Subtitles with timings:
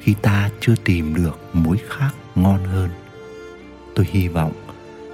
[0.00, 2.90] khi ta chưa tìm được mối khác ngon hơn.
[3.94, 4.52] Tôi hy vọng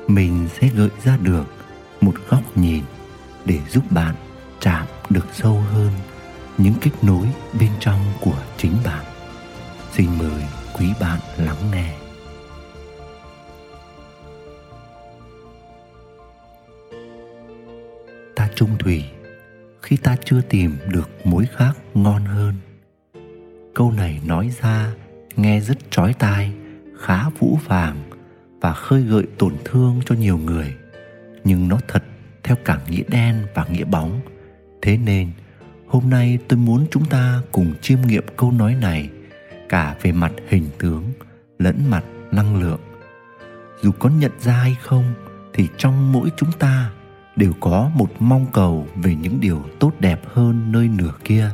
[0.07, 1.47] mình sẽ gợi ra được
[2.01, 2.85] một góc nhìn
[3.45, 4.15] để giúp bạn
[4.61, 5.91] chạm được sâu hơn
[6.59, 7.27] những kết nối
[7.61, 9.05] bên trong của chính bạn.
[9.93, 10.43] Xin mời
[10.79, 11.95] quý bạn lắng nghe.
[18.35, 19.05] Ta trung thủy
[19.83, 22.44] khi ta chưa tìm được mối khác ngon hơn
[23.97, 24.93] này nói ra,
[25.37, 26.53] nghe rất chói tai,
[26.99, 27.97] khá vũ vàng
[28.61, 30.75] và khơi gợi tổn thương cho nhiều người.
[31.45, 32.05] Nhưng nó thật
[32.43, 34.21] theo cả nghĩa đen và nghĩa bóng.
[34.83, 35.31] Thế nên,
[35.87, 39.11] hôm nay tôi muốn chúng ta cùng chiêm nghiệm câu nói này,
[39.69, 41.05] cả về mặt hình tướng
[41.59, 42.81] lẫn mặt năng lượng.
[43.83, 45.05] Dù có nhận ra hay không,
[45.53, 46.91] thì trong mỗi chúng ta
[47.37, 51.51] đều có một mong cầu về những điều tốt đẹp hơn nơi nửa kia.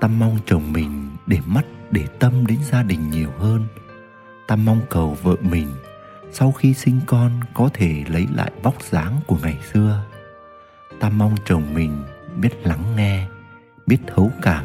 [0.00, 3.66] Ta mong chồng mình để mắt, để tâm đến gia đình nhiều hơn.
[4.46, 5.68] Ta mong cầu vợ mình
[6.32, 10.04] sau khi sinh con có thể lấy lại vóc dáng của ngày xưa.
[11.00, 12.02] Ta mong chồng mình
[12.36, 13.26] biết lắng nghe,
[13.86, 14.64] biết thấu cảm,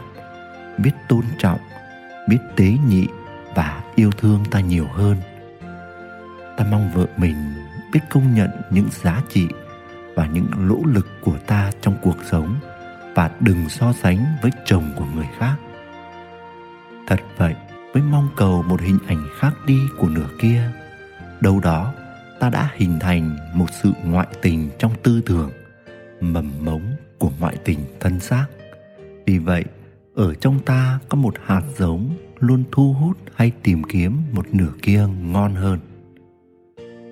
[0.77, 1.59] biết tôn trọng,
[2.29, 3.07] biết tế nhị
[3.55, 5.17] và yêu thương ta nhiều hơn.
[6.57, 7.35] Ta mong vợ mình
[7.93, 9.47] biết công nhận những giá trị
[10.15, 12.55] và những nỗ lực của ta trong cuộc sống
[13.15, 15.55] và đừng so sánh với chồng của người khác
[17.07, 17.55] thật vậy
[17.93, 20.71] với mong cầu một hình ảnh khác đi của nửa kia.
[21.41, 21.93] Đâu đó,
[22.39, 25.51] ta đã hình thành một sự ngoại tình trong tư tưởng,
[26.19, 26.81] mầm mống
[27.19, 28.45] của ngoại tình thân xác.
[29.25, 29.65] Vì vậy,
[30.15, 32.09] ở trong ta có một hạt giống
[32.39, 35.79] luôn thu hút hay tìm kiếm một nửa kia ngon hơn.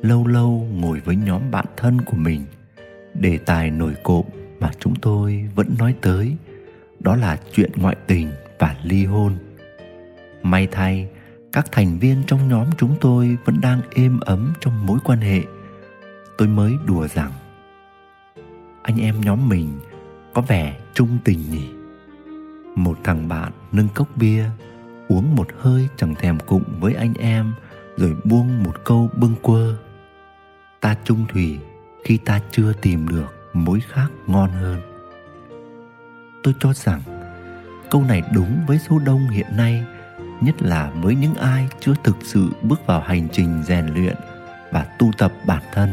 [0.01, 2.45] Lâu lâu ngồi với nhóm bạn thân của mình,
[3.13, 4.25] đề tài nổi cộm
[4.59, 6.35] mà chúng tôi vẫn nói tới,
[6.99, 9.35] đó là chuyện ngoại tình và ly hôn
[10.43, 11.07] may thay,
[11.51, 15.41] các thành viên trong nhóm chúng tôi vẫn đang êm ấm trong mối quan hệ.
[16.37, 17.31] Tôi mới đùa rằng,
[18.83, 19.79] anh em nhóm mình
[20.33, 21.69] có vẻ trung tình nhỉ?
[22.75, 24.45] Một thằng bạn nâng cốc bia,
[25.07, 27.53] uống một hơi chẳng thèm cụng với anh em,
[27.97, 29.75] rồi buông một câu bâng quơ.
[30.81, 31.59] Ta trung thủy
[32.03, 34.81] khi ta chưa tìm được mối khác ngon hơn.
[36.43, 37.01] Tôi cho rằng
[37.91, 39.83] câu này đúng với số đông hiện nay
[40.41, 44.15] nhất là với những ai chưa thực sự bước vào hành trình rèn luyện
[44.71, 45.89] và tu tập bản thân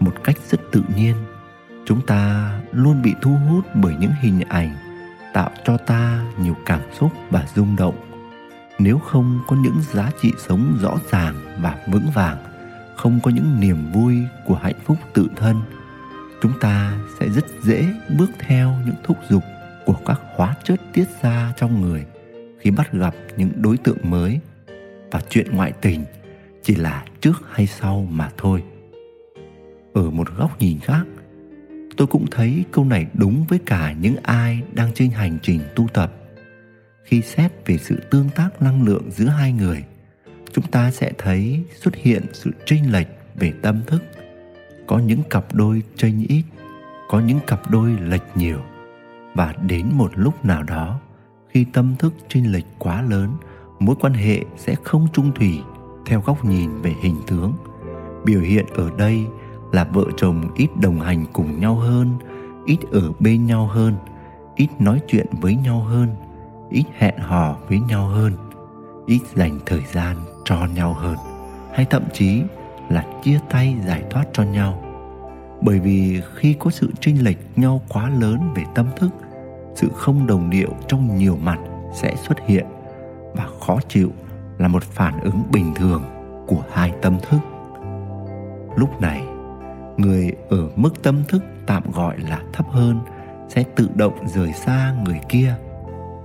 [0.00, 1.16] một cách rất tự nhiên.
[1.86, 4.76] Chúng ta luôn bị thu hút bởi những hình ảnh
[5.32, 7.94] tạo cho ta nhiều cảm xúc và rung động.
[8.78, 12.36] Nếu không có những giá trị sống rõ ràng và vững vàng,
[12.96, 15.62] không có những niềm vui của hạnh phúc tự thân,
[16.42, 19.42] chúng ta sẽ rất dễ bước theo những thúc giục
[19.86, 22.06] của các hóa chất tiết ra trong người
[22.64, 24.40] khi bắt gặp những đối tượng mới.
[25.10, 26.04] Và chuyện ngoại tình
[26.62, 28.62] chỉ là trước hay sau mà thôi.
[29.94, 31.04] Ở một góc nhìn khác,
[31.96, 35.88] tôi cũng thấy câu này đúng với cả những ai đang trên hành trình tu
[35.92, 36.12] tập.
[37.04, 39.84] Khi xét về sự tương tác năng lượng giữa hai người,
[40.52, 44.02] chúng ta sẽ thấy xuất hiện sự chênh lệch về tâm thức.
[44.86, 46.44] Có những cặp đôi chênh ít,
[47.08, 48.60] có những cặp đôi lệch nhiều.
[49.34, 51.00] Và đến một lúc nào đó
[51.54, 53.30] khi tâm thức chênh lệch quá lớn,
[53.78, 55.60] mối quan hệ sẽ không trung thủy
[56.06, 57.52] theo góc nhìn về hình tướng.
[58.24, 59.26] Biểu hiện ở đây
[59.72, 62.18] là vợ chồng ít đồng hành cùng nhau hơn,
[62.66, 63.94] ít ở bên nhau hơn,
[64.56, 66.08] ít nói chuyện với nhau hơn,
[66.70, 68.32] ít hẹn hò với nhau hơn,
[69.06, 71.16] ít dành thời gian cho nhau hơn,
[71.74, 72.42] hay thậm chí
[72.88, 74.82] là chia tay giải thoát cho nhau.
[75.62, 79.08] Bởi vì khi có sự chênh lệch nhau quá lớn về tâm thức
[79.74, 81.58] sự không đồng điệu trong nhiều mặt
[81.94, 82.66] sẽ xuất hiện
[83.34, 84.12] và khó chịu
[84.58, 86.02] là một phản ứng bình thường
[86.46, 87.38] của hai tâm thức.
[88.76, 89.26] Lúc này,
[89.96, 92.98] người ở mức tâm thức tạm gọi là thấp hơn
[93.48, 95.54] sẽ tự động rời xa người kia,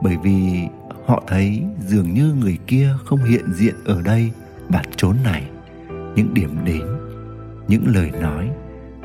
[0.02, 0.68] bởi vì
[1.06, 4.32] họ thấy dường như người kia không hiện diện ở đây
[4.68, 5.44] và chốn này.
[5.90, 6.82] Những điểm đến,
[7.68, 8.50] những lời nói,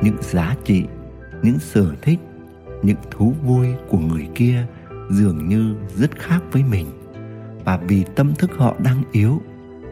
[0.02, 0.84] những giá trị,
[1.42, 2.18] những sở thích
[2.84, 4.66] những thú vui của người kia
[5.10, 6.86] dường như rất khác với mình.
[7.64, 9.40] Và vì tâm thức họ đang yếu,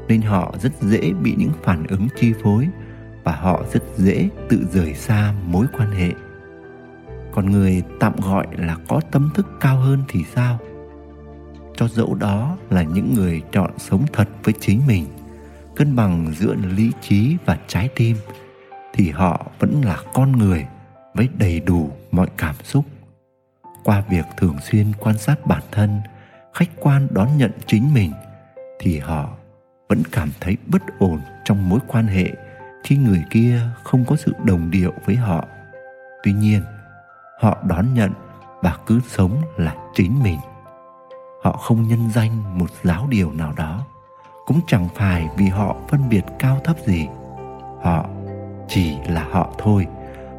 [0.09, 2.69] nên họ rất dễ bị những phản ứng chi phối
[3.25, 6.11] và họ rất dễ tự rời xa mối quan hệ.
[7.33, 10.59] Còn người tạm gọi là có tâm thức cao hơn thì sao?
[11.77, 15.07] Cho dẫu đó là những người chọn sống thật với chính mình,
[15.77, 18.17] cân bằng giữa lý trí và trái tim,
[18.95, 20.67] thì họ vẫn là con người
[21.15, 22.85] với đầy đủ mọi cảm xúc.
[23.85, 26.01] Qua việc thường xuyên quan sát bản thân,
[26.55, 28.13] khách quan đón nhận chính mình,
[28.79, 29.29] thì họ
[29.89, 32.33] vẫn cảm thấy bất ổn trong mối quan hệ
[32.85, 35.45] khi người kia không có sự đồng điệu với họ.
[36.23, 36.63] Tuy nhiên,
[37.41, 38.13] họ đón nhận
[38.63, 40.39] và cứ sống là chính mình.
[41.43, 43.87] Họ không nhân danh một giáo điều nào đó,
[44.47, 47.09] cũng chẳng phải vì họ phân biệt cao thấp gì.
[47.83, 48.09] Họ
[48.69, 49.87] chỉ là họ thôi,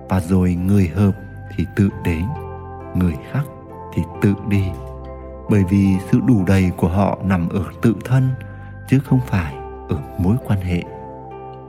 [0.10, 1.12] và rồi người hợp
[1.55, 2.25] thì tự đến,
[2.95, 3.44] người khác
[3.94, 4.63] thì tự đi.
[5.50, 8.29] Bởi vì sự đủ đầy của họ nằm ở tự thân,
[8.88, 9.55] chứ không phải
[9.89, 10.83] ở mối quan hệ.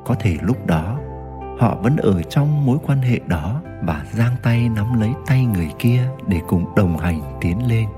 [0.04, 0.98] Có thể lúc đó,
[1.58, 5.70] họ vẫn ở trong mối quan hệ đó và giang tay nắm lấy tay người
[5.78, 7.88] kia để cùng đồng hành tiến lên.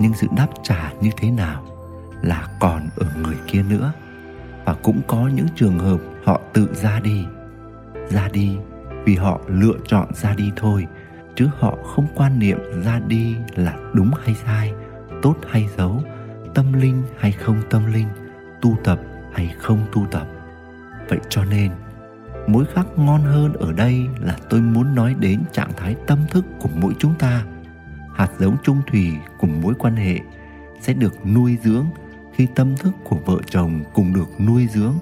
[0.00, 1.62] Nhưng sự đáp trả như thế nào
[2.22, 3.92] là còn ở người kia nữa.
[4.64, 7.24] Và cũng có những trường hợp họ tự ra đi.
[8.10, 8.56] Ra đi
[9.04, 10.86] vì họ lựa chọn ra đi thôi
[11.36, 14.72] chứ họ không quan niệm ra đi là đúng hay sai,
[15.22, 16.02] tốt hay xấu,
[16.54, 18.08] tâm linh hay không tâm linh,
[18.60, 19.00] tu tập
[19.32, 20.26] hay không tu tập.
[21.08, 21.70] Vậy cho nên
[22.46, 26.44] mối khác ngon hơn ở đây là tôi muốn nói đến trạng thái tâm thức
[26.60, 27.44] của mỗi chúng ta.
[28.14, 30.18] Hạt giống trung thủy của mối quan hệ
[30.80, 31.86] sẽ được nuôi dưỡng
[32.34, 34.94] khi tâm thức của vợ chồng cùng được nuôi dưỡng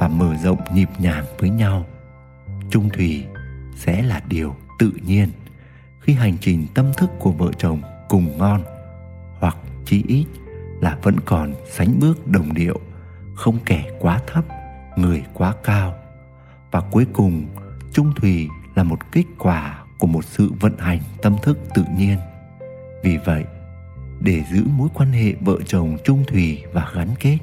[0.00, 1.86] và mở rộng nhịp nhàng với nhau.
[2.70, 3.24] Trung thủy
[3.76, 5.28] sẽ là điều tự nhiên
[6.06, 8.62] khi hành trình tâm thức của vợ chồng cùng ngon
[9.38, 10.26] hoặc chí ít
[10.80, 12.80] là vẫn còn sánh bước đồng điệu,
[13.34, 14.44] không kẻ quá thấp,
[14.96, 15.94] người quá cao.
[16.70, 17.46] Và cuối cùng
[17.92, 22.18] trung thủy là một kết quả của một sự vận hành tâm thức tự nhiên.
[23.02, 23.44] Vì vậy,
[24.20, 27.38] để giữ mối quan hệ vợ chồng trung thủy và gắn kết,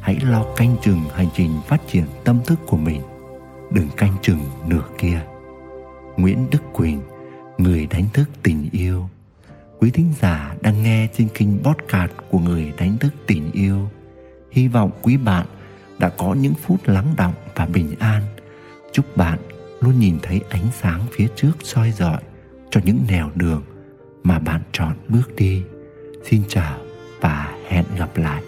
[0.00, 3.02] hãy lo canh chừng hành trình phát triển tâm thức của mình.
[3.70, 5.20] Đừng canh chừng nửa kia.
[6.16, 7.00] Nguyễn đức quỳnh
[7.58, 9.08] người đánh thức tình yêu.
[9.78, 13.90] Quý thính giả đang nghe trên kênh podcast của người đánh thức tình yêu.
[14.50, 15.46] Hy vọng quý bạn
[15.98, 18.22] đã có những phút lắng động và bình an.
[18.92, 19.38] Chúc bạn
[19.80, 22.22] luôn nhìn thấy ánh sáng phía trước soi rọi
[22.70, 23.62] cho những nẻo đường
[24.22, 25.62] mà bạn chọn bước đi.
[26.24, 26.78] Xin chào
[27.20, 28.42] và hẹn gặp lại.